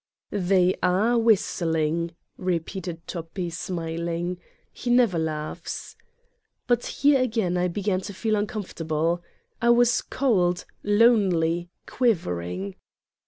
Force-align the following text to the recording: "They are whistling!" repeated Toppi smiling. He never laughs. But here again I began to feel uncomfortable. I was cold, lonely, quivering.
"They 0.31 0.73
are 0.81 1.15
whistling!" 1.19 2.15
repeated 2.35 3.05
Toppi 3.05 3.51
smiling. 3.51 4.39
He 4.73 4.89
never 4.89 5.19
laughs. 5.19 5.95
But 6.65 6.87
here 6.87 7.21
again 7.21 7.55
I 7.55 7.67
began 7.67 8.01
to 8.09 8.13
feel 8.15 8.35
uncomfortable. 8.35 9.21
I 9.61 9.69
was 9.69 10.01
cold, 10.01 10.65
lonely, 10.81 11.69
quivering. 11.85 12.77